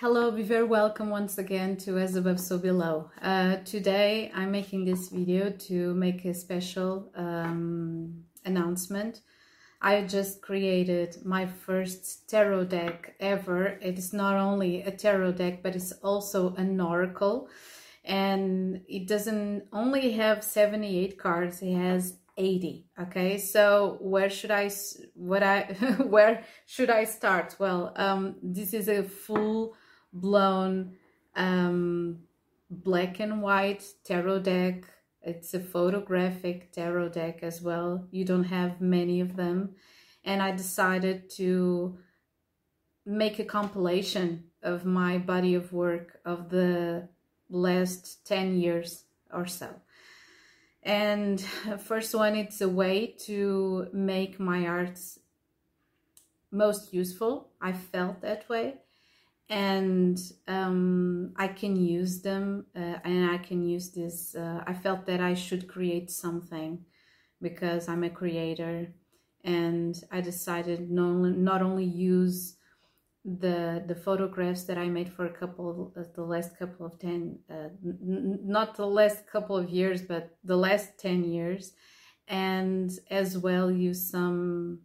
[0.00, 3.10] Hello, be very welcome once again to As Above So Below.
[3.20, 9.20] Uh, today I'm making this video to make a special um, announcement.
[9.82, 13.78] I just created my first tarot deck ever.
[13.82, 17.50] It is not only a tarot deck, but it's also an oracle.
[18.02, 24.70] And it doesn't only have 78 cards, it has 80 okay so where should i
[25.14, 25.62] what i
[26.06, 29.74] where should i start well um this is a full
[30.12, 30.96] blown
[31.36, 32.18] um
[32.70, 34.84] black and white tarot deck
[35.22, 39.74] it's a photographic tarot deck as well you don't have many of them
[40.24, 41.98] and i decided to
[43.06, 47.08] make a compilation of my body of work of the
[47.48, 49.68] last 10 years or so
[50.82, 51.40] and
[51.78, 55.18] first one, it's a way to make my arts
[56.50, 57.50] most useful.
[57.60, 58.76] I felt that way.
[59.50, 64.34] And um, I can use them uh, and I can use this.
[64.34, 66.84] Uh, I felt that I should create something
[67.42, 68.94] because I'm a creator
[69.44, 72.56] and I decided not, not only use
[73.24, 77.38] the the photographs that I made for a couple of the last couple of 10
[77.50, 81.72] uh, not the last couple of years but the last 10 years
[82.28, 84.80] and as well use some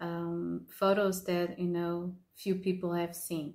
[0.00, 3.54] um, photos that you know few people have seen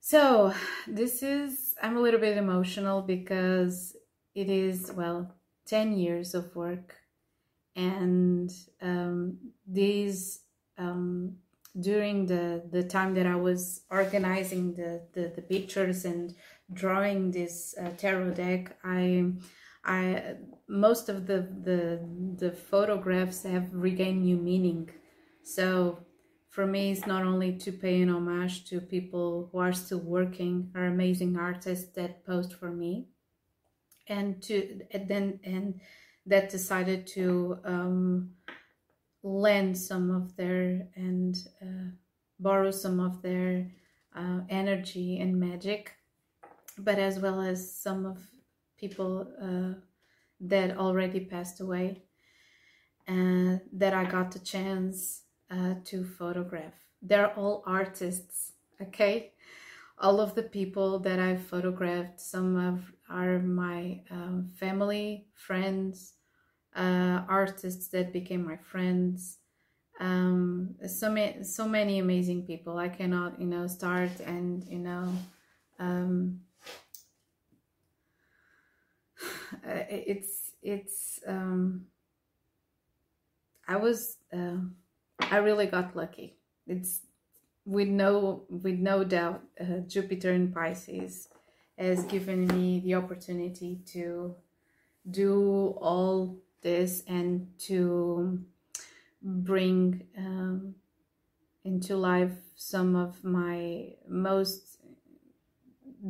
[0.00, 0.52] so
[0.86, 3.96] this is I'm a little bit emotional because
[4.34, 5.34] it is well
[5.66, 6.96] 10 years of work
[7.76, 8.50] and
[8.82, 10.40] um, these
[10.78, 11.36] um,
[11.78, 16.34] during the the time that I was organizing the the, the pictures and
[16.72, 19.32] drawing this uh, tarot deck, I
[19.84, 20.36] I
[20.68, 22.00] most of the the
[22.38, 24.90] the photographs have regained new meaning.
[25.44, 26.06] So
[26.50, 30.70] for me, it's not only to pay an homage to people who are still working,
[30.74, 33.06] are amazing artists that post for me,
[34.08, 35.80] and to and then and
[36.26, 38.30] that decided to um,
[39.22, 41.90] lend some of their and uh,
[42.40, 43.70] borrow some of their
[44.16, 45.92] uh, energy and magic,
[46.76, 48.18] but as well as some of
[48.76, 49.78] people uh,
[50.40, 52.02] that already passed away
[53.06, 56.74] and uh, that I got the chance uh, to photograph.
[57.02, 59.32] They're all artists, okay?
[59.98, 66.14] All of the people that I've photographed, some of are my um, family, friends,
[66.76, 69.38] uh, artists that became my friends
[70.00, 75.12] um, so many so many amazing people i cannot you know start and you know
[75.78, 76.40] um,
[79.64, 81.86] it's it's um,
[83.68, 84.58] i was uh,
[85.30, 86.36] i really got lucky.
[86.66, 87.00] It's
[87.64, 91.28] with no with no doubt uh, jupiter in pisces
[91.78, 94.34] has given me the opportunity to
[95.10, 98.38] do all this and to
[99.22, 100.74] bring um,
[101.64, 104.78] into life some of my most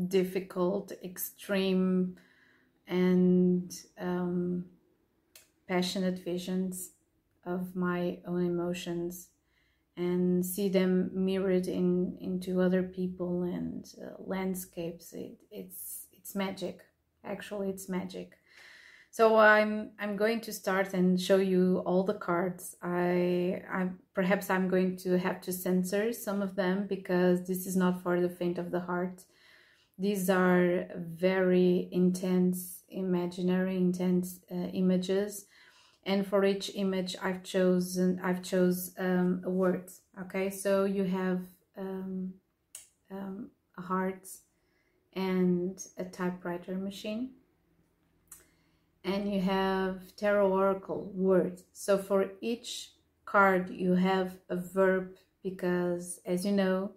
[0.08, 2.16] difficult, extreme,
[2.86, 4.64] and um,
[5.68, 6.90] passionate visions
[7.44, 9.28] of my own emotions
[9.96, 16.80] and see them mirrored in into other people and uh, landscapes it, it's it's magic
[17.24, 18.40] actually it's magic
[19.12, 22.76] so I'm I'm going to start and show you all the cards.
[22.80, 27.76] I I perhaps I'm going to have to censor some of them because this is
[27.76, 29.24] not for the faint of the heart.
[29.98, 35.46] These are very intense, imaginary, intense uh, images,
[36.04, 39.90] and for each image I've chosen I've chose um, a word.
[40.22, 41.40] Okay, so you have
[41.76, 42.34] um,
[43.10, 44.28] um, a heart
[45.14, 47.30] and a typewriter machine.
[49.02, 52.92] And you have tarot oracle words so for each
[53.24, 56.92] card you have a verb because as you know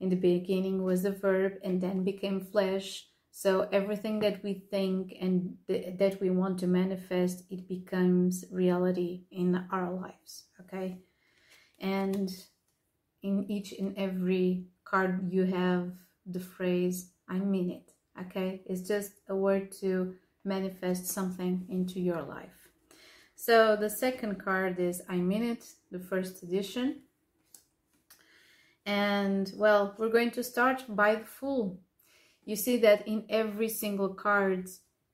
[0.00, 3.06] in the beginning was a verb and then became flesh
[3.42, 3.50] so
[3.80, 5.34] everything that we think and
[5.68, 10.88] th that we want to manifest it becomes reality in our lives okay
[12.00, 12.28] and
[13.28, 14.46] in each and every
[14.90, 15.84] card you have
[16.34, 16.98] the phrase
[17.28, 17.86] i mean it
[18.22, 20.14] okay it's just a word to
[20.48, 22.68] manifest something into your life.
[23.36, 27.02] So the second card is I Mean It, the first edition.
[28.84, 31.78] And well, we're going to start by the Fool.
[32.48, 34.70] You see that in every single card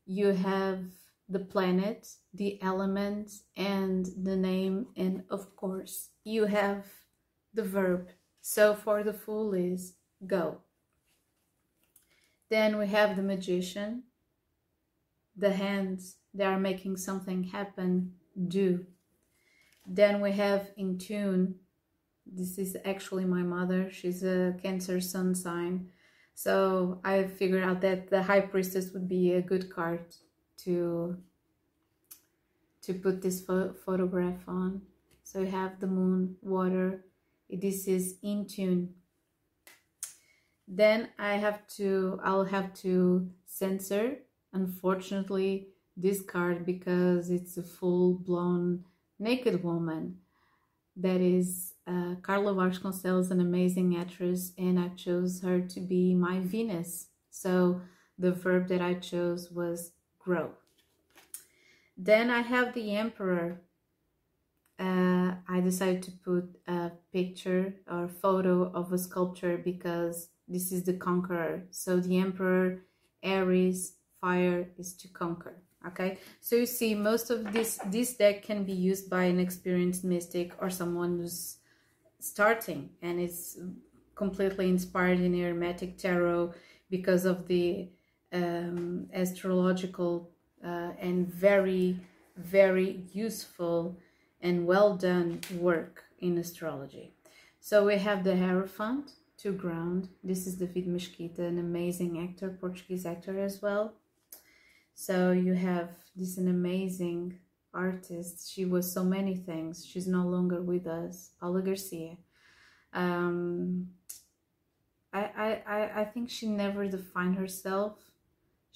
[0.07, 0.85] you have
[1.29, 6.87] the planet, the element, and the name, and of course you have
[7.53, 8.11] the verb.
[8.41, 9.95] So for the Fool is
[10.25, 10.59] go,
[12.51, 14.05] Then we have the magician,
[15.37, 18.13] the hands, they are making something happen,
[18.47, 18.87] do.
[19.85, 21.57] Then we have in tune,
[22.25, 25.91] this is actually my mother, she's a Cancer sun sign.
[26.35, 30.05] So I figured out that the High Priestess would be a good card
[30.65, 31.17] to
[32.83, 34.83] to put this pho photograph on.
[35.23, 37.05] So you have the moon, water,
[37.49, 38.95] this is in tune.
[40.67, 44.19] Then I have to, I'll have to censor,
[44.53, 48.85] unfortunately, this card because it's a full-blown
[49.19, 50.19] naked woman.
[50.97, 56.41] That is uh, Carla Vasconcelos, an amazing actress, and I chose her to be my
[56.41, 57.09] Venus.
[57.31, 57.81] So
[58.19, 60.51] the verb that I chose was grow.
[61.97, 63.61] Then I have the Emperor.
[64.79, 70.85] Uh, I decided to put a picture or photo of a sculpture because this is
[70.85, 71.63] the conqueror.
[71.71, 72.83] So the Emperor,
[73.23, 75.63] Aries, fire is to conquer.
[75.87, 80.03] Okay, so you see most of this, this deck can be used by an experienced
[80.03, 81.59] mystic or someone who's
[82.25, 83.59] starting and it's
[84.15, 86.55] completely inspired in Hermetic Tarot
[86.91, 87.89] because of the
[88.33, 90.31] um, astrological
[90.65, 92.01] uh, and very,
[92.37, 93.99] very useful
[94.41, 97.15] and well done work in astrology.
[97.61, 100.09] So we have the Hierophant to ground.
[100.23, 103.95] This is David Mesquita, an amazing actor, Portuguese actor as well.
[104.95, 107.39] So you have this an amazing
[107.75, 108.51] artist.
[108.53, 109.85] She was so many things.
[109.85, 111.31] She's no longer with us.
[111.41, 112.17] Paula Garcia.
[112.93, 113.89] Um,
[115.13, 117.99] I, I, I think she never defined herself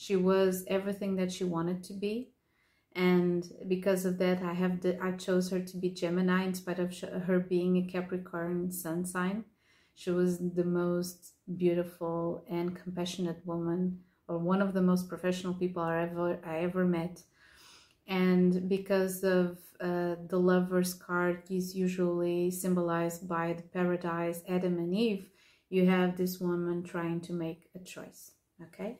[0.01, 2.31] she was everything that she wanted to be
[2.95, 6.79] and because of that i have the i chose her to be gemini in spite
[6.79, 6.97] of
[7.27, 9.45] her being a capricorn sun sign
[9.97, 13.99] she was the most beautiful and compassionate woman
[14.29, 17.23] or one of the most professional people i ever i ever met
[18.67, 25.31] because of uh, the lover's card is usually symbolized by the paradise adam and eve
[25.71, 28.33] you have this woman trying to make a choice
[28.63, 28.99] okay?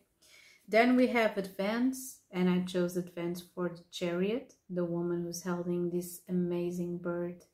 [0.67, 5.91] Then we have Advance, and I chose Advance for the Chariot, the woman who's holding
[5.91, 7.45] this amazing bird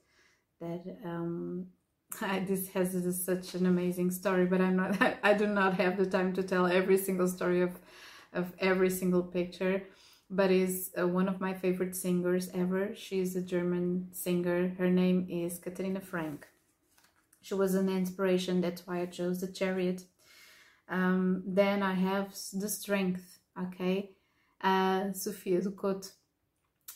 [0.60, 1.66] that um,
[2.20, 5.74] I, this has this such an amazing story, but I'm not, I, I do not
[5.74, 7.78] have the time to tell every single story of,
[8.32, 9.84] of every single picture,
[10.34, 12.94] but is uh, one of my favorite singers ever.
[12.94, 14.74] She's a German singer.
[14.78, 16.46] Her name is Katharina Franck.
[17.40, 20.04] She was an inspiration, that's why I chose the Chariot
[20.88, 24.10] um, then I have the strength, okay?
[24.60, 26.12] Uh, Sophia Ducote,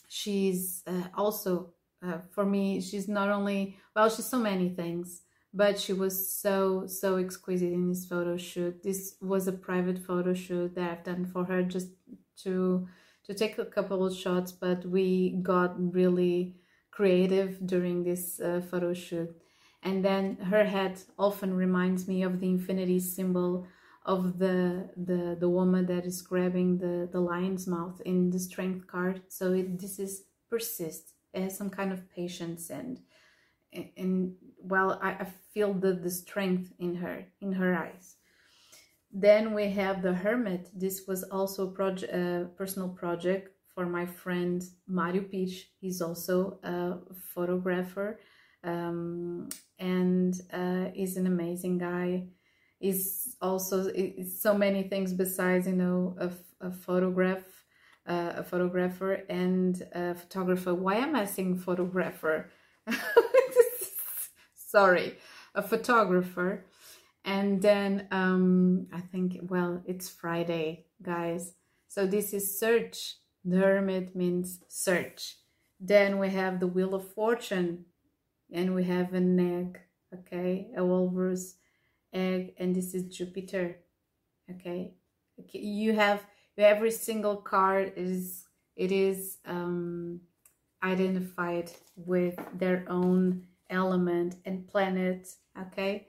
[0.08, 5.23] she's uh, also, uh, for me, she's not only, well, she's so many things,
[5.55, 8.82] but she was so, so exquisite in this photo shoot.
[8.82, 11.88] This was a private photo shoot that I've done for her just
[12.43, 12.87] to,
[13.29, 16.57] to take a couple of shots, but we got really
[16.91, 19.31] creative during this uh, photo shoot.
[19.83, 23.67] And then her head often reminds me of the infinity symbol
[24.09, 28.87] of the the the woman that is grabbing the the lion's mouth in the strength
[28.87, 33.01] card so it, this is persist it has some kind of patience and
[33.99, 38.17] and well I, I feel the the strength in her in her eyes
[39.12, 40.69] then we have the hermit.
[40.75, 46.59] This was also a project a personal project for my friend Mario Pich he's also
[46.62, 46.99] a
[47.35, 48.19] photographer
[48.65, 49.49] um,
[49.79, 52.29] and uh, is an amazing guy.
[52.81, 53.91] Is also
[54.25, 57.45] so many things besides you know a, a photograph
[58.07, 60.75] uh, a photographer and a photographer.
[60.75, 62.50] Why am i saying photographer?
[64.55, 65.17] Sorry
[65.55, 66.65] a photographer
[67.35, 71.54] and then um i think well it's friday guys.
[71.88, 73.16] So this is search.
[73.44, 75.37] The hermit means search.
[75.80, 77.87] Then we have the wheel of fortune.
[78.52, 79.80] And we have an egg
[80.12, 80.68] okay?
[80.76, 81.56] A walrus
[82.12, 82.54] egg.
[82.58, 83.76] And this is Jupiter
[84.50, 84.94] okay,
[85.38, 85.58] okay.
[85.58, 86.25] you have
[86.56, 90.20] every single card is it is um,
[90.82, 95.28] identified with their own element and planet
[95.61, 96.08] okay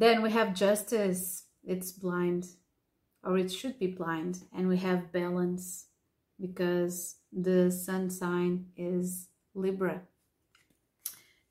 [0.00, 2.46] then we have justice it's blind
[3.24, 5.86] or it should be blind and we have balance
[6.40, 10.02] because the sun sign is Libra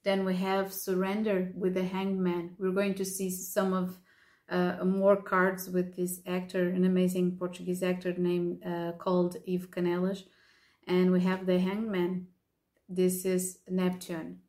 [0.08, 2.56] then we have Surrender with the Hangman.
[2.58, 3.98] We're going to see some of
[4.48, 10.24] uh, more cards with this actor, an amazing Portuguese actor named uh, called Ivo Canelas.
[10.88, 12.28] And we have the Hangman.
[12.88, 14.40] This is Neptune.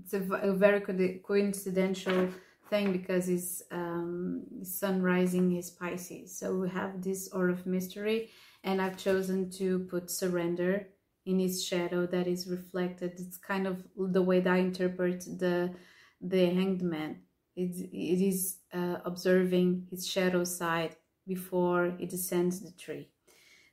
[0.00, 0.94] It's a, a very co
[1.26, 2.28] coincidental
[2.70, 6.38] thing because it's um, um, sun rising is Pisces.
[6.38, 8.30] So we have this aura of mystery,
[8.64, 10.88] and I've chosen to put surrender
[11.26, 13.12] in his shadow that is reflected.
[13.18, 15.74] It's kind of the way that I interpret the
[16.20, 17.22] the hanged man.
[17.56, 20.96] It, it is uh, observing his shadow side
[21.26, 23.10] before it descends the tree.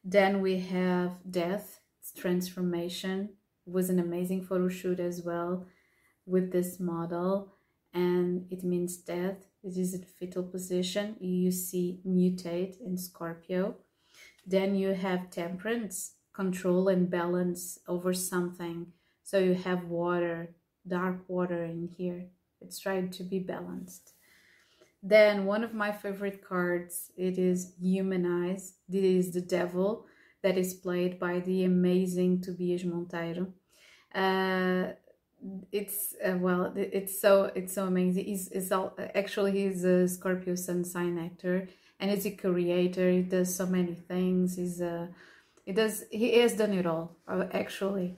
[0.04, 3.30] Then we have death, it's transformation.
[3.66, 5.66] It was an amazing photo shoot as well
[6.26, 7.55] with this model
[7.96, 9.48] and it means death.
[9.64, 11.16] This is in fetal position.
[11.20, 13.76] You see mutate in Scorpio.
[14.46, 18.88] Then you have temperance, control and balance over something.
[19.24, 20.50] So you have water,
[20.86, 22.26] dark water in here.
[22.62, 24.12] It's trying to be balanced.
[25.02, 28.74] Then one of my favorite cards, it is Humanize.
[28.90, 30.06] This is the devil
[30.44, 33.54] that is played by the amazing Tobias Monteiro.
[34.14, 34.94] Uh,
[35.72, 38.26] it's uh, well it's so it's so amazing.
[38.26, 41.68] He's, he's all, actually he's a scorpio sun sign actor
[42.00, 43.10] and he's a creator.
[43.12, 44.56] He does so many things.
[44.56, 45.10] He's a
[45.66, 48.18] he does he has done it all uh, actually.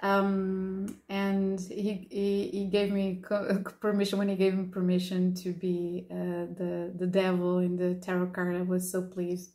[0.00, 3.22] Um and he, he he gave me
[3.80, 8.26] permission when he gave me permission to be uh, the the devil in the tarot
[8.28, 9.54] card i was so pleased.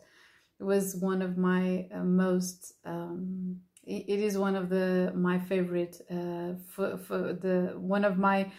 [0.59, 6.01] It was one of my uh, most um it is one of the my favorite
[6.09, 8.51] uh, for, for the one of my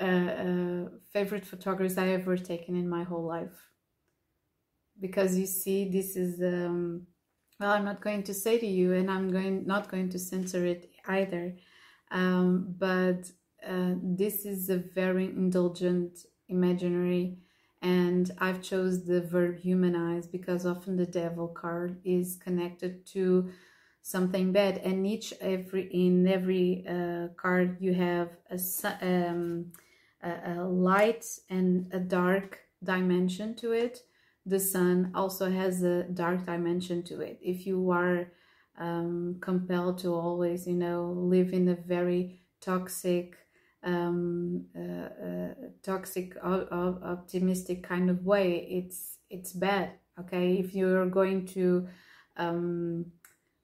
[0.00, 3.56] uh, uh, favorite photographs I ever taken in my whole life.
[4.98, 7.06] Because you see this is um,
[7.60, 10.64] well I'm not going to say to you and I'm going not going to censor
[10.64, 11.56] it either
[12.10, 13.30] um, but
[13.66, 17.38] uh, this is a very indulgent imaginary
[17.82, 23.50] and I've chose the verb humanize because often the devil card is connected to
[24.06, 28.58] something bad and each every in every uh, card you have a,
[29.02, 29.72] um,
[30.22, 33.98] a, a light and a dark dimension to it.
[34.52, 37.40] The sun also has a dark dimension to it.
[37.42, 38.30] If you are
[38.78, 43.34] um, compelled to always you know live in a very toxic
[43.82, 50.54] um, uh, uh, toxic optimistic kind of way it's it's bad okay?
[50.54, 51.88] If you're going to
[52.36, 53.06] um,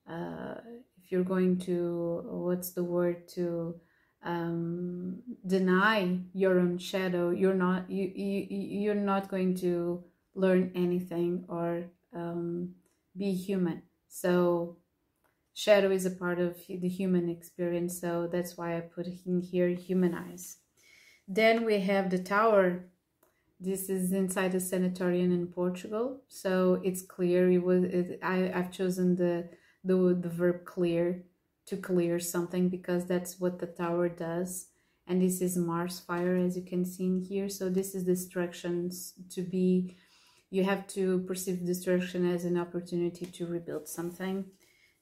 [0.09, 3.75] if you're going to what's the word to
[4.25, 10.05] um, deny your own shadow you're not you, you you're not going to
[10.35, 12.75] learn anything or um,
[13.17, 13.83] be human.
[14.09, 14.77] So
[15.55, 19.69] shadow is a part of the human experience so that's why i put in here
[19.69, 20.59] humanize.
[21.29, 22.87] Then we have the tower.
[23.61, 28.73] This is inside the sanatorium in portugal so it's clear it was it, I, i've
[28.73, 29.49] chosen the
[29.85, 31.25] the, the verb clear
[31.67, 34.69] to clear something because that's what the tower does.
[35.07, 37.49] And this is Mars fire as you can see in here.
[37.49, 39.97] So this is destructions to be
[40.51, 44.45] you have to perceive destruction as an opportunity to rebuild something.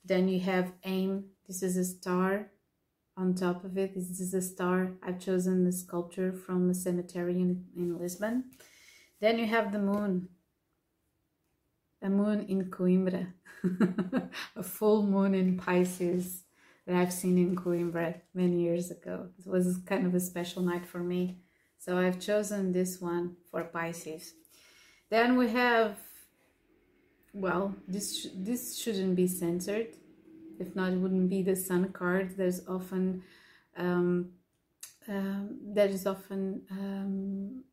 [0.05, 1.25] Then you have aim.
[1.49, 2.53] This is a star.
[3.17, 4.93] On top of it this is a star.
[5.03, 8.45] I've chosen the sculpture from a cemetery in, in Lisbon.
[9.21, 10.29] Then you have the moon
[12.03, 13.33] a moon in Coimbra
[14.57, 16.45] a full moon in Pisces
[16.87, 19.29] that I've seen in Coimbra many years ago.
[19.39, 21.39] It was kind of a special night for me.
[21.79, 24.35] So I've chosen this one for Pisces.
[25.09, 25.97] Then we have,
[27.33, 29.89] well, this, this shouldn't be censored.
[30.59, 32.37] If not, it wouldn't be the sun card.
[32.37, 33.23] There's often,
[33.77, 34.31] um,
[35.09, 35.59] um,
[36.07, 37.65] often um,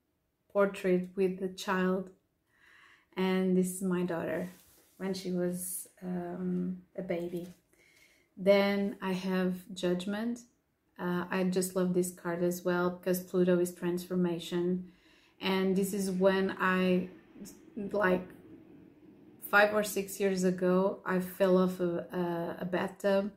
[0.51, 2.09] portrait with the child.
[3.17, 4.49] And this is my daughter
[4.97, 7.53] when she was um, a baby.
[8.37, 10.39] Then I have Judgment.
[10.99, 14.91] Uh, I just love this card as well because Pluto is transformation.
[15.41, 17.09] And this is when I,
[17.91, 18.27] like
[19.49, 23.31] five or six years ago, I fell off a, a, a bathtub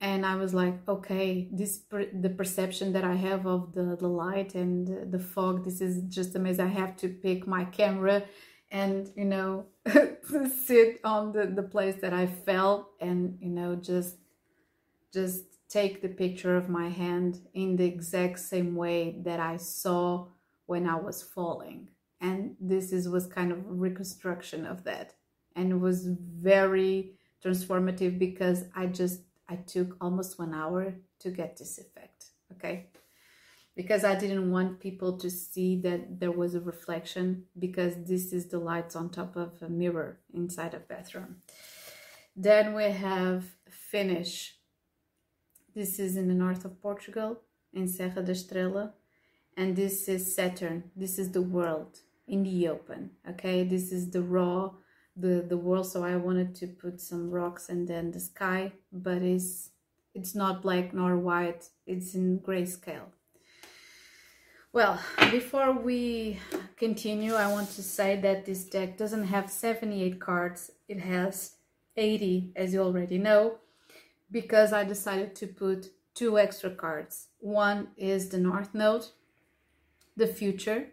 [0.00, 4.08] and I was like, okay, this per the perception that I have of the, the
[4.08, 6.64] light and the, the fog, this is just amazing.
[6.64, 8.24] I have to pick my camera
[8.70, 9.66] and you know
[10.64, 14.16] sit on the, the place that I fell and you know just
[15.12, 20.26] just take the picture of my hand in the exact same way that I saw
[20.66, 21.88] when I was falling.
[22.20, 25.14] And this is was kind of reconstruction of that.
[25.56, 27.12] And it was very
[27.44, 32.86] transformative because I just I took almost one hour to get this effect okay
[33.80, 37.26] because I didn't want people to see that there was a reflection
[37.64, 40.10] because this is the lights on top of a mirror
[40.40, 41.36] inside a bathroom.
[42.36, 43.44] Then we have
[43.92, 44.32] Finish.
[45.74, 47.40] This is in the north of Portugal,
[47.72, 48.84] in Serra da Estrela.
[49.56, 50.78] And this is Saturn.
[50.94, 51.92] This is the world.
[52.34, 53.10] in the open.
[53.32, 54.58] Okay, this is the raw,
[55.16, 55.86] the the world.
[55.92, 58.60] So I wanted to put some rocks and then the sky,
[58.92, 59.70] but it's
[60.18, 61.62] it's not black nor white.
[61.92, 63.10] It's in grayscale.
[64.72, 65.00] Well,
[65.32, 66.38] before we
[66.76, 70.70] continue, I want to say that this deck doesn't have 78 cards.
[70.86, 71.56] It has
[71.96, 73.56] 80, as you already know,
[74.30, 77.26] because I decided to put two extra cards.
[77.40, 79.06] One is the North Node,
[80.16, 80.90] the future,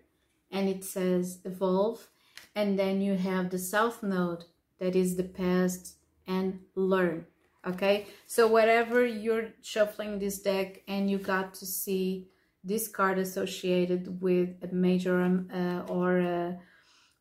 [0.50, 2.10] and it says evolve.
[2.56, 4.46] And then you have the South Node,
[4.80, 7.28] that is the past and learn.
[7.64, 12.30] Okay, so whatever you're shuffling this deck and you got to see
[12.68, 16.60] this card associated with a major um, uh, or a,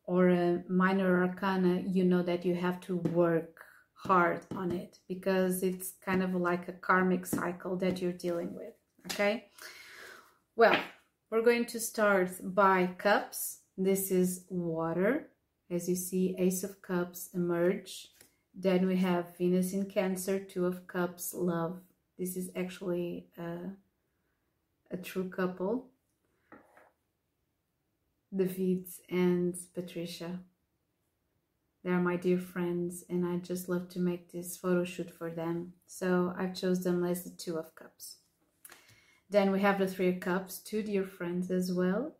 [0.03, 3.61] or a minor arcana, you know that you have to work
[3.93, 8.73] hard on it because it's kind of like a karmic cycle that you're dealing with.
[9.05, 9.45] Okay.
[10.55, 10.77] Well,
[11.31, 13.61] we're going to start by cups.
[13.77, 15.29] This is water.
[15.69, 18.07] As you see, Ace of Cups emerge.
[18.55, 21.81] Then we have Venus in Cancer, Two of Cups, love.
[22.17, 23.69] This is actually uh,
[24.91, 25.87] a true couple,
[28.35, 30.39] David and Patricia.
[31.83, 35.29] They are my dear friends and I just love to make this photo shoot for
[35.31, 35.73] them.
[35.85, 38.17] So I've chose them as the Two of Cups.
[39.29, 42.15] Then we have the Three of Cups, two dear friends as well.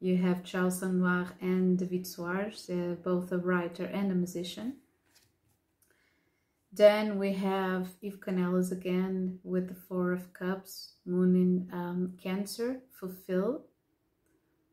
[0.00, 4.76] You have Charles Sangnoir and David Soares, uh, both a writer and a musician.
[6.76, 12.80] Then we have Ivo Canelas again with the Four of Cups, Moon in um, Cancer,
[12.98, 13.66] fulfill.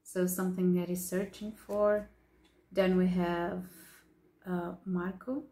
[0.04, 2.10] So something that he's searching for.
[2.72, 3.66] Then we have
[4.50, 5.44] uh, Marco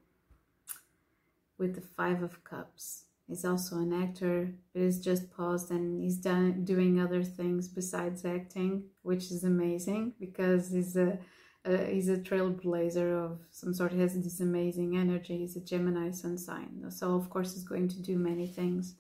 [1.60, 3.04] with the Five of Cups.
[3.28, 8.26] He's also an actor, but he's just paused and he's done doing other things besides
[8.26, 11.20] acting, which is amazing because he's a
[11.70, 13.92] uh, he's a trailblazer of some sort.
[13.92, 15.38] He has this amazing energy.
[15.38, 18.96] He's a Gemini sun sign, so of course he's going to do many things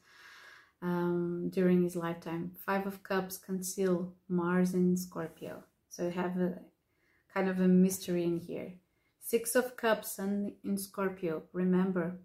[0.81, 2.51] um, during his lifetime.
[2.65, 6.59] Five of Cups conceal Mars in Scorpio, so you have a
[7.33, 8.73] kind of a mystery in here.
[9.21, 11.43] Six of Cups Sun in Scorpio.
[11.53, 12.19] Remember,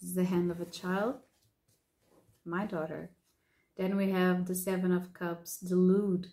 [0.00, 1.16] this is the hand of a child,
[2.44, 3.10] my daughter.
[3.76, 6.26] Then we have the Seven of Cups, delude.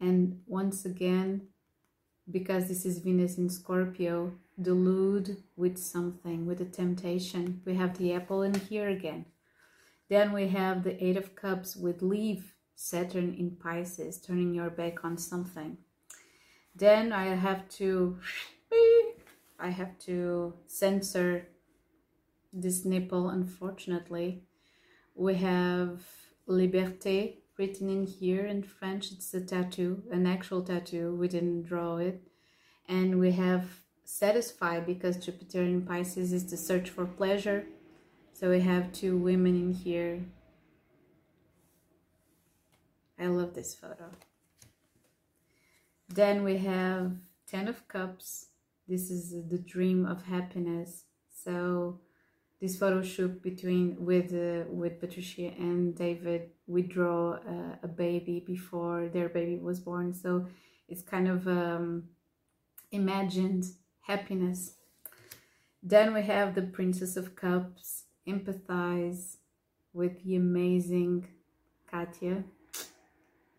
[0.00, 1.48] And once again,
[2.30, 7.60] because this is Venus in Scorpio, delude with something, with a temptation.
[7.64, 9.26] We have the apple in here again.
[10.08, 15.04] Then we have the Eight of Cups with leave, Saturn in Pisces, turning your back
[15.04, 15.78] on something.
[16.74, 18.18] Then I have to,
[19.58, 21.48] I have to censor
[22.52, 24.42] this nipple, unfortunately.
[25.14, 26.02] We have
[26.48, 29.12] Liberté, written in here in French.
[29.12, 31.14] It's a tattoo, an actual tattoo.
[31.14, 32.20] We didn't draw it.
[32.88, 33.64] And we have
[34.04, 37.64] satisfy because Jupiter in Pisces is the search for pleasure.
[38.32, 40.24] So we have two women in here.
[43.16, 44.10] I love this photo.
[46.08, 47.12] Then we have
[47.46, 48.46] Ten of Cups.
[48.88, 51.04] This is the dream of happiness.
[51.44, 52.00] So
[52.62, 56.50] this photo shoot between with uh, with Patricia and David.
[56.68, 60.46] We draw uh, a baby before their baby was born, so
[60.88, 62.04] it's kind of um,
[62.92, 63.64] imagined
[64.02, 64.76] happiness.
[65.82, 69.38] Then we have the Princess of Cups, empathize
[69.92, 71.26] with the amazing
[71.90, 72.44] Katia,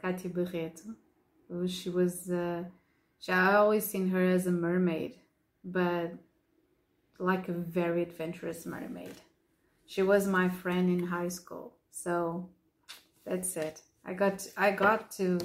[0.02, 0.96] Katia Barreto.
[1.68, 2.64] She was, uh,
[3.28, 5.16] I always seen her as a mermaid,
[5.64, 6.14] but
[7.20, 9.16] like a very adventurous mermaid.
[9.86, 11.74] She was my friend in high school.
[11.92, 12.50] So
[13.26, 13.82] that's it.
[14.06, 15.40] I got I got to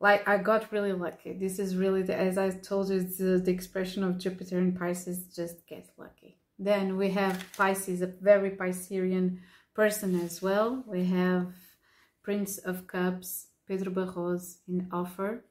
[0.00, 1.32] like I got really lucky.
[1.32, 5.24] This is really the, as I told you, the, the expression of Jupiter in Pisces.
[5.34, 6.36] Just get lucky.
[6.58, 9.38] Then we have Pisces, a very Piscean
[9.74, 10.82] person as well.
[10.86, 11.52] We have
[12.22, 15.44] Prince of Cups, Pedro Barros in offer.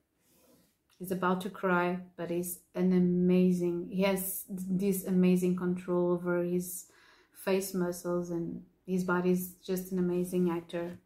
[0.99, 6.87] He's about to cry, but he's an amazing, he has this amazing control over his
[7.33, 10.97] face muscles and his body is just an amazing actor.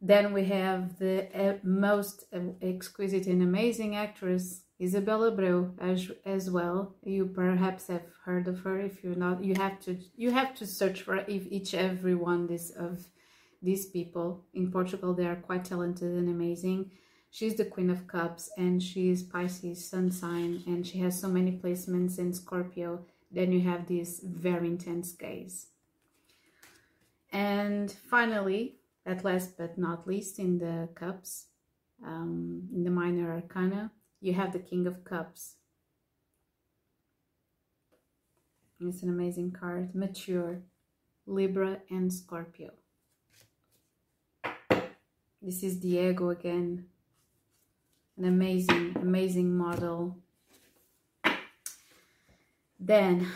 [0.00, 2.24] Then we have the uh, most
[2.60, 6.96] exquisite and amazing actress, Isabella Abreu, as, as well.
[7.04, 8.80] You perhaps have heard of her.
[8.80, 12.48] If you're not, you have to you have to search for if each every one
[12.48, 13.06] this of
[13.62, 15.14] these people in Portugal.
[15.14, 16.90] They are quite talented and amazing.
[17.34, 21.50] She's the Queen of Cups and she's Pisces sun sign and she has so many
[21.52, 23.06] placements in Scorpio.
[23.30, 25.68] Then you have this very intense gaze.
[27.32, 28.74] And finally,
[29.06, 31.46] at last but not least in the cups,
[32.04, 35.54] um, in the minor arcana, you have the King of Cups.
[38.78, 39.94] It's an amazing card.
[39.94, 40.60] Mature,
[41.26, 42.72] Libra and Scorpio.
[45.40, 46.88] This is Diego again.
[48.16, 50.18] An amazing, amazing model.
[52.78, 53.28] Then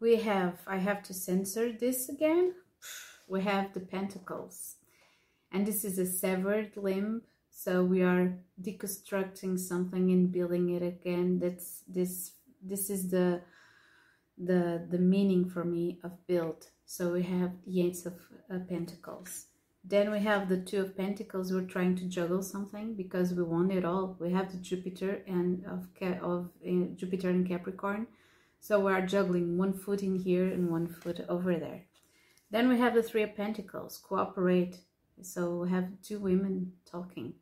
[0.00, 2.54] we have, I have to censor this again.
[3.28, 4.76] We have the Pentacles.
[5.52, 7.22] And this is a severed limb.
[7.50, 11.38] So we are deconstructing something and building it again.
[11.38, 13.42] That's this this is the
[14.38, 16.68] the the meaning for me of build.
[16.86, 18.14] So we have the Ace of
[18.52, 19.46] uh, Pentacles.
[19.82, 21.52] Then we have the Two of Pentacles.
[21.52, 24.16] We're trying to juggle something because we want it all.
[24.20, 25.88] We have the Jupiter and of
[26.22, 28.06] of uh, Jupiter and Capricorn.
[28.60, 31.86] So we are juggling one foot in here and one foot over there.
[32.50, 33.98] Then we have the Three of Pentacles.
[33.98, 34.80] Cooperate.
[35.22, 37.34] So we have two women talking.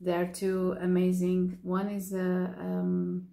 [0.00, 1.58] There are two amazing.
[1.62, 3.28] One is a um,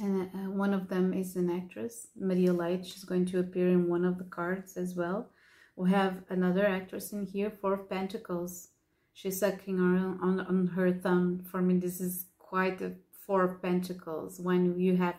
[0.00, 2.86] and uh, one of them is an actress, Maria Leite.
[2.86, 5.30] She's going to appear in one of the cards as well.
[5.78, 8.70] We have another actress in here, Four of Pentacles.
[9.14, 11.44] She's sucking on, on, on her thumb.
[11.48, 15.14] For me, this is quite a Four of Pentacles when you have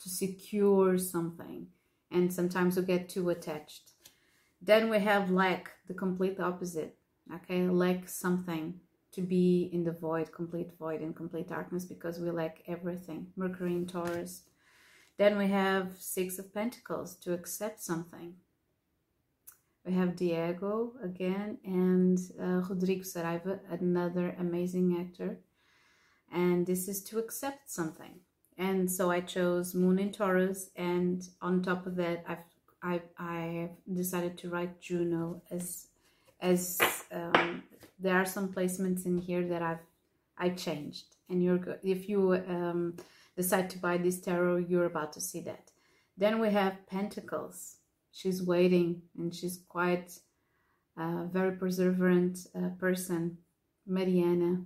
[0.00, 1.68] to secure something.
[2.10, 3.92] And sometimes we get too attached.
[4.60, 6.96] Then we have lack, the complete opposite.
[7.32, 8.80] Okay, lack something
[9.12, 13.28] to be in the void, complete void and complete darkness because we lack everything.
[13.36, 14.42] Mercury in Taurus.
[15.18, 18.34] Then we have Six of Pentacles to accept something.
[19.84, 25.40] We have Diego again and uh, Rodrigo Saraiva, another amazing actor.
[26.32, 28.20] And this is to accept something.
[28.58, 32.38] And so I chose Moon in Taurus and on top of that I've
[32.82, 35.88] I I decided to write Juno as
[36.40, 36.78] as
[37.12, 37.62] um,
[37.98, 39.84] there are some placements in here that I've
[40.38, 42.96] I changed and you're if you um,
[43.36, 45.70] decide to buy this tarot you're about to see that
[46.16, 47.76] then we have Pentacles
[48.12, 50.18] she's waiting and she's quite
[50.96, 53.38] a very perseverant uh, person
[53.86, 54.62] Mariana.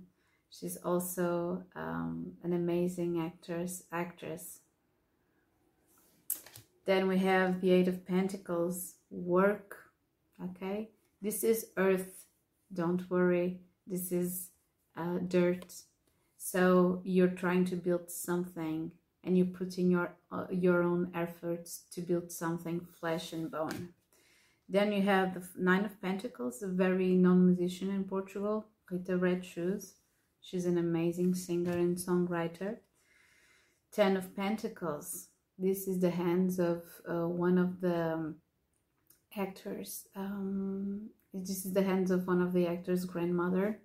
[0.49, 4.59] She's also um, an amazing actress actress.
[6.85, 9.77] Then we have the Eight of Pentacles work
[10.43, 10.89] okay?
[11.21, 12.25] This is earth
[12.73, 13.59] don't worry.
[13.87, 14.49] This is
[14.97, 15.73] uh, dirt.
[16.37, 18.91] So you're trying to build something
[19.25, 23.89] and you put in your uh, your own efforts to build something flesh and bone
[24.69, 29.43] then you have the nine of pentacles a very known musician in portugal rita red
[29.43, 29.95] shoes
[30.41, 32.77] she's an amazing singer and songwriter
[33.91, 38.35] ten of pentacles this is the hands of uh, one of the um,
[39.37, 41.09] actors um,
[41.43, 43.79] this is the hands of one of the actors' grandmother.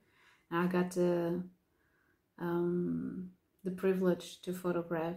[0.52, 1.42] I got the
[2.38, 3.30] um,
[3.64, 5.16] the privilege to photograph.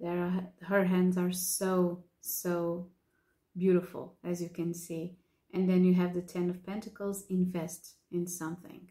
[0.00, 2.88] There, her hands are so so
[3.56, 5.16] beautiful, as you can see.
[5.52, 7.24] And then you have the Ten of Pentacles.
[7.28, 8.88] Invest in something,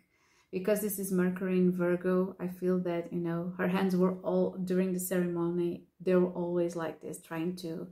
[0.52, 2.36] because this is Mercury in Virgo.
[2.40, 5.86] I feel that you know her hands were all during the ceremony.
[6.00, 7.88] They were always like this, trying to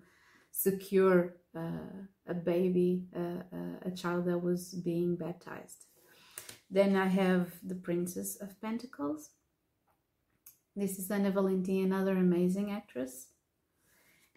[0.52, 3.42] secure uh, a baby, uh,
[3.86, 5.86] a child that was being baptized.
[6.70, 9.30] Then I have the Princess of Pentacles.
[10.78, 13.30] This is Anna Valentine, another amazing actress.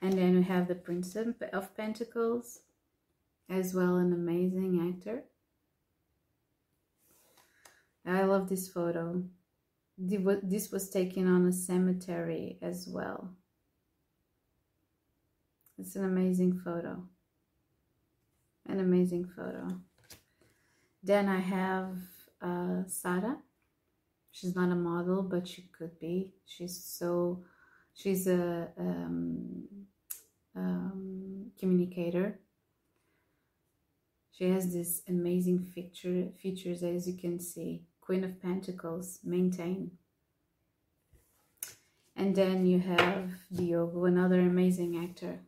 [0.00, 2.60] And then we have the Prince of Pentacles,
[3.50, 5.24] as well an amazing actor.
[8.06, 9.22] I love this photo.
[9.98, 13.28] This was taken on a cemetery as well.
[15.78, 17.04] It's an amazing photo.
[18.66, 19.68] An amazing photo.
[21.02, 21.98] Then I have
[22.40, 23.36] uh, Sarah.
[24.32, 26.34] She's not a model, but she could be.
[26.46, 27.42] She's so,
[27.94, 29.64] she's a um,
[30.56, 32.38] um, communicator.
[34.32, 37.82] She has this amazing feature, features, as you can see.
[38.00, 39.92] Queen of Pentacles, maintain.
[42.16, 45.40] And then you have Diogo, another amazing actor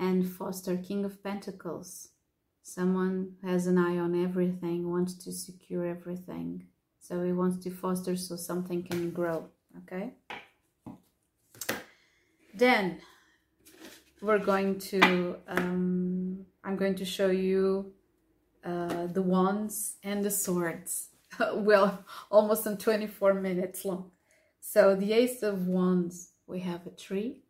[0.00, 2.08] and Foster, King of Pentacles.
[2.74, 6.68] Someone has an eye on everything, wants to secure everything.
[7.00, 10.12] So he wants to foster so something can grow, okay?
[12.54, 13.00] Then
[14.22, 17.92] we're going to, um, I'm going to show you
[18.64, 21.08] uh, the wands and the swords.
[21.52, 24.12] well, almost in 24 minutes long.
[24.60, 27.42] So the Ace of Wands, we have a tree,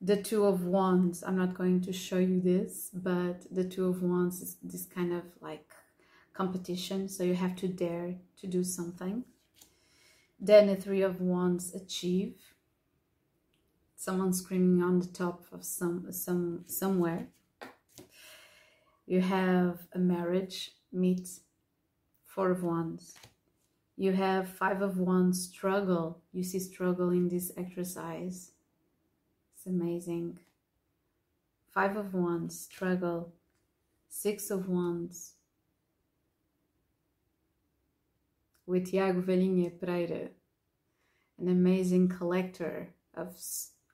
[0.00, 4.02] the two of wands i'm not going to show you this but the two of
[4.02, 5.68] wands is this kind of like
[6.38, 9.24] competition, so you have to dare to do something.
[10.38, 12.36] Then the Three of Wands, achieve.
[13.96, 17.26] Someone screaming on the top of some some somewhere.
[19.04, 20.58] You have a marriage,
[20.92, 21.28] meet
[22.24, 23.14] Four of Wands.
[23.96, 26.22] You have Five of Wands, struggle.
[26.32, 28.52] You see struggle in this exercise.
[29.68, 30.38] Amazing.
[31.74, 33.34] Five of Wands, struggle.
[34.08, 35.34] Six of Wands.
[38.66, 40.30] With Tiago Valinha Pereira,
[41.38, 43.36] an amazing collector of,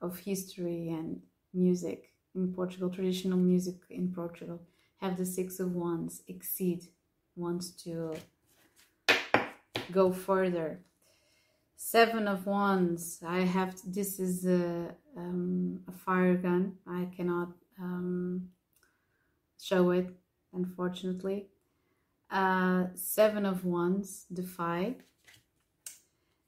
[0.00, 1.20] of history and
[1.52, 4.62] music in Portugal, traditional music in Portugal.
[4.98, 6.84] Have the Six of Wands, exceed,
[7.34, 8.14] wants to
[9.90, 10.78] go further.
[11.86, 16.78] Seven of Wands, I have, this is a, um, a fire gun.
[16.86, 18.48] I cannot um,
[19.60, 20.08] show it,
[20.54, 21.48] unfortunately.
[22.30, 24.94] Uh, seven of Wands, Defy.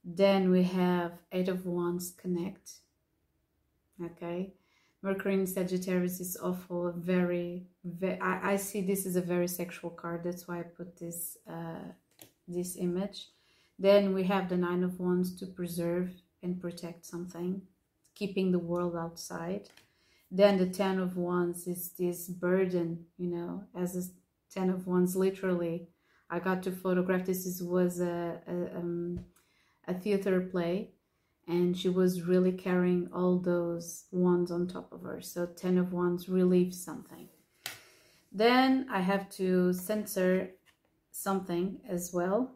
[0.03, 2.71] Then we have Eight of Wands, Connect.
[4.03, 4.55] Okay.
[5.03, 9.91] Mercury in Sagittarius is awful, very, very I, I see this is a very sexual
[9.91, 10.25] card.
[10.25, 11.93] That's why I put this, uh,
[12.49, 13.29] this image.
[13.79, 16.11] Then we have the Nine of Wands to preserve
[16.43, 17.63] and protect something,
[18.15, 19.69] keeping the world outside.
[20.31, 24.03] Then the Ten of Wands is this burden, you know, as a
[24.53, 25.89] Ten of Wands, literally.
[26.29, 29.25] I got to photograph, this is, was a, a, um,
[29.87, 30.91] a theater play
[31.49, 35.21] and she was really carrying all those wands on top of her.
[35.21, 37.29] So Ten of Wands relieves something.
[38.33, 40.51] Then I have to censor
[41.13, 42.56] something as well.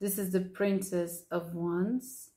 [0.00, 2.30] This is the Princess of Wands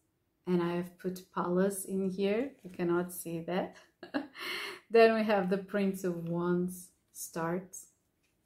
[0.45, 2.52] and I have put Pallas in here.
[2.62, 3.78] You cannot see that.
[4.91, 7.78] then we have the Prince of Wands start.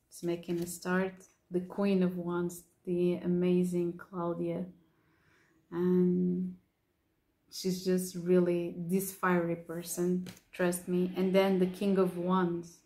[0.08, 1.16] It's making a start.
[1.50, 4.66] The Queen of Wands, the amazing Claudia.
[5.72, 6.54] And
[7.52, 11.12] she's just really this fiery person, trust me.
[11.18, 12.78] And then the King of Wands,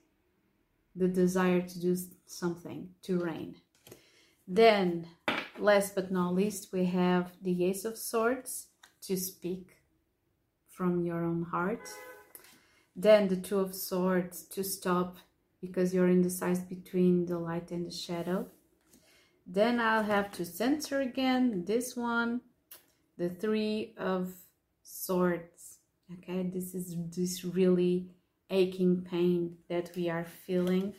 [0.96, 3.56] the desire to do something, to reign.
[4.48, 5.08] Then,
[5.58, 8.68] last but not least, we have the Ace of Swords,
[9.04, 9.78] to speak
[10.70, 11.90] from your own heart.
[12.96, 15.18] Then the Two of Swords, to stop
[15.60, 18.48] because you're indecisive between the light and the shadow.
[19.46, 22.42] Then I'll have to center again this one,
[23.18, 24.34] the Three of
[24.84, 25.78] Swords.
[26.14, 28.08] Okay, this is this really
[28.50, 30.94] aching pain that we are feeling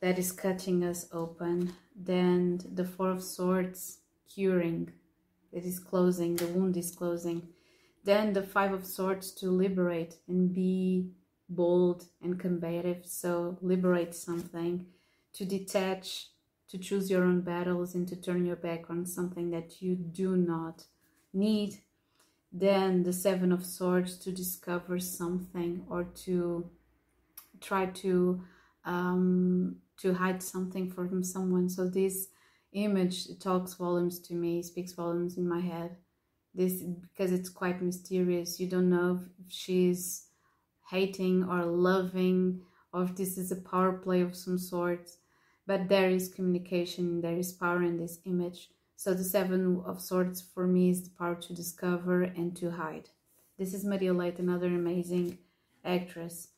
[0.00, 1.72] that is cutting us open.
[1.96, 3.98] Then the Four of Swords,
[4.32, 4.92] curing.
[5.52, 7.48] It is closing, the wound is closing.
[8.04, 11.10] Then the Five of Swords to liberate and be
[11.48, 13.06] bold and combative.
[13.06, 14.86] So liberate something,
[15.32, 16.28] to detach,
[16.68, 20.36] to choose your own battles and to turn your back on something that you do
[20.36, 20.84] not
[21.32, 21.78] need.
[22.52, 26.70] Then the Seven of Swords to discover something or to
[27.60, 28.42] try to
[28.84, 31.68] um, to hide something from someone.
[31.68, 32.28] So this
[32.72, 35.96] image talks volumes to me, speaks volumes in my head.
[36.54, 38.58] This because it's quite mysterious.
[38.58, 40.26] You don't know if she's
[40.90, 45.10] hating or loving or if this is a power play of some sort.
[45.66, 48.68] But there is communication, there is power in this image.
[48.96, 53.10] So the Seven of Swords for me is the power to discover and to hide.
[53.58, 55.38] This is Maria Leite, another amazing
[55.84, 56.48] actress.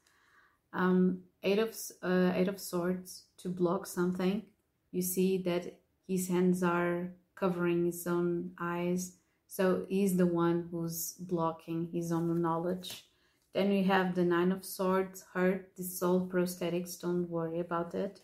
[0.72, 4.42] Um, eight of uh, Eight of Swords to block something.
[4.90, 9.12] You see that his hands are covering his own eyes.
[9.46, 13.05] So he's the one who's blocking his own knowledge.
[13.55, 15.70] Then we have the Nine of Swords, hurt,
[16.03, 18.20] all prosthetics, don't worry about it.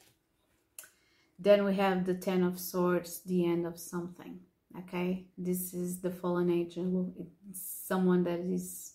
[1.38, 4.40] Then we have the Ten of Swords, the end of something.
[4.78, 7.12] Okay, this is the fallen angel.
[7.48, 8.94] It's someone that is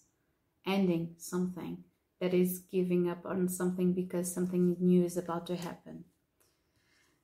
[0.66, 1.84] ending something,
[2.20, 6.04] that is giving up on something because something new is about to happen.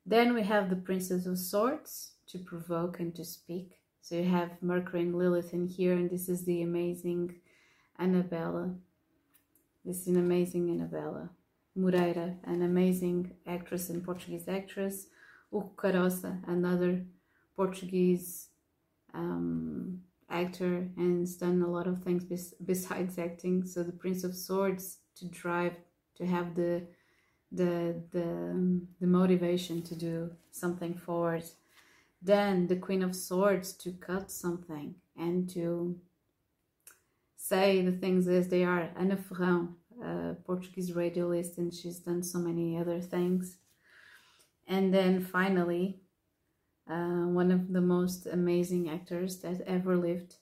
[0.06, 3.80] Then we have the Princess of Swords to provoke and to speak.
[4.02, 7.36] So you have Mercury and Lilith in here, and this is the amazing
[7.98, 8.76] Annabella.
[9.84, 11.30] This is an amazing Annabella.
[11.76, 15.08] Moreira, an amazing actress and Portuguese actress.
[15.52, 17.04] Hugo Carosa, another
[17.56, 18.50] Portuguese
[19.14, 23.66] um, actor and has done a lot of things bes besides acting.
[23.66, 25.76] So the Prince of Swords to drive,
[26.18, 26.88] to have the
[27.52, 31.44] the the um, the motivation to do something forward.
[32.22, 36.00] Then the Queen of Swords to cut something and to
[37.38, 38.90] say the things as they are.
[38.98, 43.58] Ana Ferrão, a Portuguese radialist, and she's done so many other things.
[44.68, 46.00] And then finally,
[46.90, 50.36] uh, one of the most amazing actors that ever lived.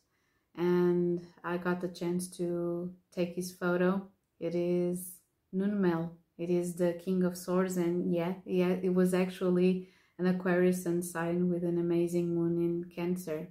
[0.55, 4.07] And I got the chance to take his photo.
[4.39, 5.19] It is
[5.51, 6.11] Nuno Melo.
[6.37, 11.01] It is the King of Swords, and yeah, yeah, it was actually an Aquarius sun
[11.01, 13.49] sign with an amazing moon in Cancer.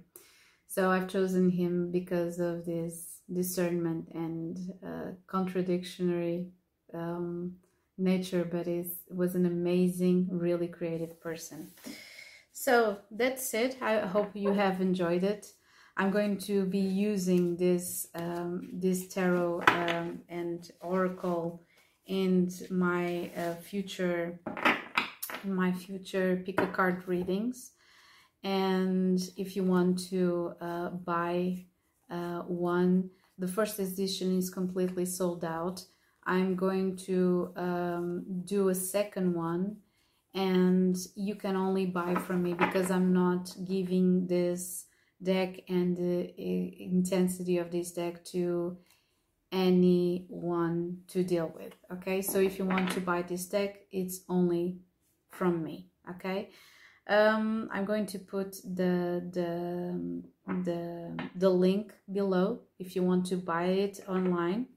[0.67, 6.47] So I've chosen him because of this discernment and uh, contradictory
[6.93, 7.55] um,
[7.97, 11.71] nature, but it was an amazing, really creative person.
[12.63, 13.75] So that's it.
[13.81, 15.51] I hope you have enjoyed it.
[15.97, 21.61] I'm going to be using this um, this tarot um, and oracle
[22.05, 24.39] in my uh, future
[25.43, 27.71] my future pick a card readings.
[28.45, 31.65] And if you want to uh, buy
[32.09, 35.83] uh, one, the first edition is completely sold out.
[36.25, 39.82] I'm going to um, do a second one
[40.33, 44.85] and you can only buy from me because I'm not giving this
[45.21, 48.77] deck and the intensity of this deck to
[49.51, 52.21] anyone to deal with okay?
[52.21, 54.79] So if you want to buy this deck it's only
[55.29, 56.49] from me okay?
[57.05, 60.23] Um, I'm going to put the the
[60.63, 64.67] the the link below if you want to buy it online.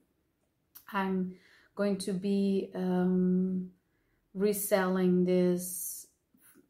[0.92, 1.36] I'm
[1.76, 3.70] going to be um,
[4.36, 6.06] reselling this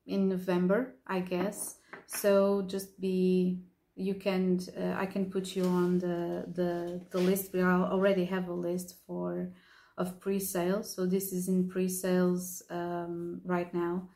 [0.07, 1.77] in November I guess.
[2.07, 3.59] So just be
[3.97, 7.53] you can uh, I can put you on the the the list.
[7.53, 9.53] We already have a list for
[9.99, 14.09] of pre-sales so this is in pre-sales um, right now.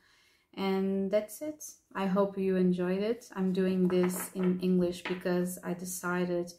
[0.54, 1.64] And that's it.
[1.94, 3.26] I hope you enjoyed it.
[3.34, 6.52] I'm doing this in english because i decided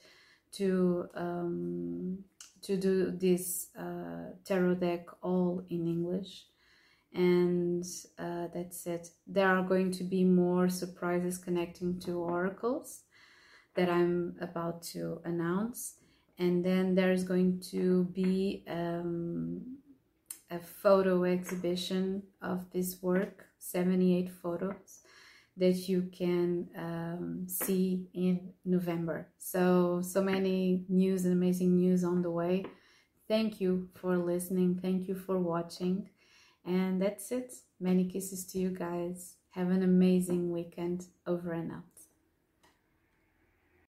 [0.53, 2.23] to um,
[2.61, 6.45] to do this uh, tarot deck all in english
[7.13, 7.85] and
[8.17, 9.09] uh, that's it.
[9.27, 13.01] There are going to be more surprises connecting to oracles
[13.75, 15.95] that i'm about to announce.
[16.37, 19.77] And then there's going to be um,
[20.49, 25.01] a photo exhibition of this work 78 photos
[25.57, 29.27] that you can um, see in November.
[29.37, 32.65] So so many news and amazing news on the way.
[33.27, 34.79] Thank you for listening.
[34.81, 36.09] Thank you for watching
[36.65, 37.53] and that's it.
[37.79, 39.35] Many kisses to you guys.
[39.51, 41.07] Have an amazing weekend.
[41.27, 41.90] Over and out